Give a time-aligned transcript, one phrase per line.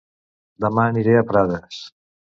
[0.65, 1.83] Dema aniré a Prades